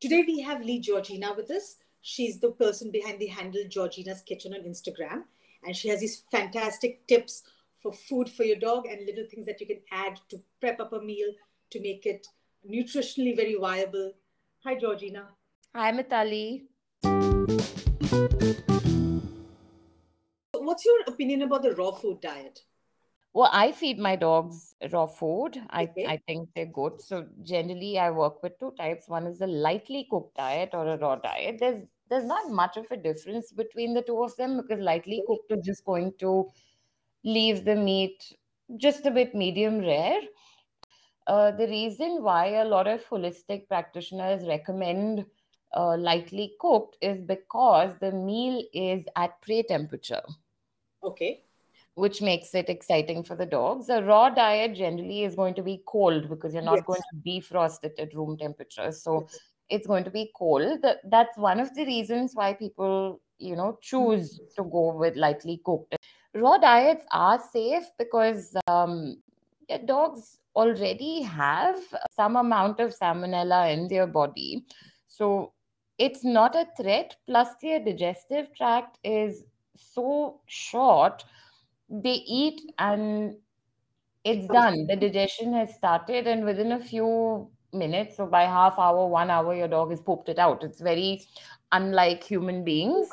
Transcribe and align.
Today 0.00 0.24
we 0.26 0.40
have 0.40 0.64
Lee 0.64 0.80
Georgina 0.80 1.34
with 1.36 1.50
us. 1.50 1.76
She's 2.00 2.40
the 2.40 2.52
person 2.52 2.90
behind 2.90 3.18
the 3.18 3.26
handle 3.26 3.64
Georgina's 3.68 4.22
Kitchen 4.22 4.54
on 4.54 4.60
Instagram. 4.60 5.24
And 5.62 5.76
she 5.76 5.88
has 5.88 6.00
these 6.00 6.22
fantastic 6.32 7.06
tips 7.06 7.42
for 7.82 7.92
food 7.92 8.30
for 8.30 8.44
your 8.44 8.56
dog 8.56 8.86
and 8.86 9.04
little 9.04 9.26
things 9.30 9.44
that 9.44 9.60
you 9.60 9.66
can 9.66 9.80
add 9.92 10.18
to 10.30 10.40
prep 10.58 10.80
up 10.80 10.94
a 10.94 11.02
meal 11.02 11.28
to 11.72 11.82
make 11.82 12.06
it 12.06 12.26
nutritionally 12.66 13.36
very 13.36 13.56
viable. 13.56 14.14
Hi, 14.64 14.74
Georgina. 14.74 15.28
Hi, 15.74 15.92
Mitali. 15.92 16.62
What's 20.54 20.84
your 20.86 21.00
opinion 21.08 21.42
about 21.42 21.60
the 21.60 21.74
raw 21.74 21.90
food 21.90 22.22
diet? 22.22 22.62
Well, 23.32 23.48
I 23.52 23.70
feed 23.72 23.98
my 23.98 24.16
dogs 24.16 24.74
raw 24.92 25.06
food. 25.06 25.56
I, 25.70 25.94
Okay. 25.96 26.04
I 26.04 26.16
think 26.26 26.50
they're 26.54 26.66
good. 26.66 27.00
So 27.00 27.28
generally 27.42 27.98
I 27.98 28.10
work 28.10 28.42
with 28.42 28.58
two 28.58 28.72
types. 28.72 29.08
One 29.08 29.26
is 29.26 29.40
a 29.40 29.46
lightly 29.46 30.06
cooked 30.10 30.36
diet 30.36 30.70
or 30.72 30.86
a 30.88 30.98
raw 30.98 31.16
diet. 31.16 31.58
There's 31.60 31.84
there's 32.08 32.24
not 32.24 32.50
much 32.50 32.76
of 32.76 32.90
a 32.90 32.96
difference 32.96 33.52
between 33.52 33.94
the 33.94 34.02
two 34.02 34.20
of 34.24 34.34
them 34.36 34.56
because 34.56 34.80
lightly 34.80 35.22
cooked 35.28 35.52
is 35.52 35.64
just 35.64 35.84
going 35.84 36.12
to 36.18 36.50
leave 37.24 37.64
the 37.64 37.76
meat 37.76 38.36
just 38.76 39.06
a 39.06 39.10
bit 39.12 39.34
medium 39.34 39.80
rare. 39.80 40.20
Uh, 41.26 41.50
the 41.52 41.66
reason 41.68 42.22
why 42.22 42.46
a 42.46 42.64
lot 42.64 42.86
of 42.86 43.04
holistic 43.06 43.66
practitioners 43.68 44.46
recommend 44.46 45.24
uh, 45.74 45.96
lightly 45.96 46.54
cooked 46.60 46.96
is 47.00 47.20
because 47.22 47.96
the 48.00 48.12
meal 48.12 48.62
is 48.74 49.06
at 49.16 49.40
prey 49.40 49.62
temperature 49.62 50.22
Okay. 51.02 51.49
Which 52.00 52.22
makes 52.22 52.54
it 52.54 52.70
exciting 52.70 53.22
for 53.22 53.36
the 53.36 53.44
dogs. 53.44 53.90
A 53.90 54.02
raw 54.02 54.30
diet 54.30 54.74
generally 54.74 55.24
is 55.24 55.34
going 55.34 55.54
to 55.54 55.62
be 55.62 55.82
cold 55.86 56.28
because 56.30 56.54
you're 56.54 56.62
not 56.62 56.76
Yes. 56.76 56.86
going 56.86 57.02
to 57.10 57.30
defrost 57.30 57.84
it 57.84 57.94
at 57.98 58.14
room 58.14 58.36
temperature. 58.38 58.90
So 58.90 59.20
Yes. 59.20 59.38
it's 59.68 59.86
going 59.86 60.04
to 60.04 60.10
be 60.10 60.30
cold. 60.34 60.84
That's 61.04 61.36
one 61.36 61.60
of 61.60 61.74
the 61.74 61.84
reasons 61.84 62.32
why 62.34 62.54
people, 62.54 63.20
you 63.38 63.54
know, 63.54 63.78
choose 63.82 64.40
to 64.56 64.64
go 64.64 64.94
with 64.94 65.16
lightly 65.16 65.60
cooked. 65.64 65.94
Raw 66.34 66.56
diets 66.56 67.04
are 67.12 67.38
safe 67.52 67.84
because 67.98 68.56
um, 68.66 69.22
yeah, 69.68 69.78
dogs 69.84 70.38
already 70.56 71.22
have 71.22 71.78
some 72.10 72.36
amount 72.36 72.80
of 72.80 72.96
salmonella 72.98 73.72
in 73.72 73.88
their 73.88 74.06
body. 74.06 74.64
So 75.06 75.52
it's 75.98 76.24
not 76.24 76.56
a 76.56 76.66
threat. 76.80 77.16
Plus, 77.26 77.48
their 77.60 77.78
digestive 77.78 78.54
tract 78.56 78.98
is 79.04 79.44
so 79.76 80.40
short 80.46 81.24
they 81.90 82.22
eat 82.26 82.62
and 82.78 83.36
it's 84.24 84.46
done. 84.46 84.86
The 84.86 84.96
digestion 84.96 85.52
has 85.54 85.74
started, 85.74 86.26
and 86.26 86.44
within 86.44 86.72
a 86.72 86.80
few 86.80 87.50
minutes, 87.72 88.16
so 88.16 88.26
by 88.26 88.42
half 88.42 88.78
hour, 88.78 89.06
one 89.06 89.30
hour, 89.30 89.54
your 89.54 89.68
dog 89.68 89.90
has 89.90 90.00
pooped 90.00 90.28
it 90.28 90.38
out. 90.38 90.62
It's 90.62 90.80
very 90.80 91.26
unlike 91.72 92.22
human 92.22 92.62
beings. 92.64 93.08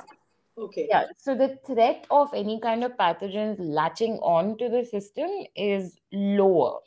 Okay. 0.58 0.88
Yeah. 0.89 1.06
So 1.17 1.36
the 1.36 1.58
threat 1.66 2.08
of 2.09 2.34
any 2.34 2.59
kind 2.59 2.84
of 2.84 2.97
pathogens 2.97 3.58
latching 3.59 4.14
on 4.23 4.58
to 4.58 4.69
the 4.69 4.84
system 4.84 5.30
is 5.56 5.97
lower. 6.12 6.80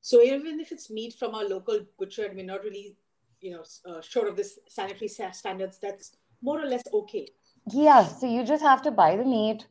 So 0.00 0.22
even 0.22 0.60
if 0.60 0.70
it's 0.70 0.88
meat 0.90 1.14
from 1.18 1.34
our 1.34 1.44
local 1.44 1.80
butcher 1.98 2.26
and 2.26 2.36
we're 2.36 2.46
not 2.46 2.62
really, 2.62 2.96
you 3.40 3.50
know, 3.50 3.64
uh, 3.84 4.00
sure 4.00 4.28
of 4.28 4.36
this 4.36 4.58
sanitary 4.68 5.08
standards, 5.08 5.78
that's 5.82 6.12
more 6.40 6.60
or 6.60 6.66
less 6.66 6.82
okay. 6.92 7.28
Yeah. 7.72 8.04
So 8.06 8.26
you 8.26 8.44
just 8.44 8.62
have 8.62 8.80
to 8.82 8.92
buy 8.92 9.16
the 9.16 9.24
meat, 9.24 9.66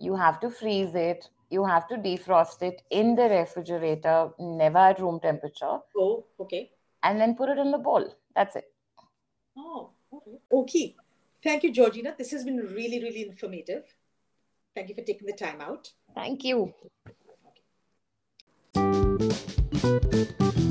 you 0.00 0.16
have 0.16 0.40
to 0.40 0.50
freeze 0.50 0.94
it, 0.94 1.28
you 1.50 1.64
have 1.64 1.86
to 1.88 1.96
defrost 1.96 2.62
it 2.62 2.82
in 2.90 3.14
the 3.14 3.28
refrigerator, 3.28 4.30
never 4.38 4.78
at 4.78 4.98
room 5.00 5.20
temperature, 5.20 5.78
Oh, 5.96 6.24
okay. 6.40 6.70
and 7.02 7.20
then 7.20 7.34
put 7.36 7.48
it 7.48 7.58
in 7.58 7.70
the 7.70 7.78
bowl. 7.78 8.14
That's 8.34 8.56
it. 8.56 8.64
Oh, 9.56 9.90
okay. 10.12 10.38
Okay. 10.52 10.96
Thank 11.42 11.62
you, 11.64 11.72
Georgina. 11.72 12.14
This 12.16 12.30
has 12.30 12.44
been 12.44 12.56
really, 12.58 13.02
really 13.02 13.22
informative. 13.28 13.84
Thank 14.74 14.88
you 14.88 14.94
for 14.94 15.02
taking 15.02 15.26
the 15.26 15.32
time 15.32 15.60
out. 15.60 15.90
Thank 16.14 16.44
you. 16.44 16.72
Okay. 18.76 20.66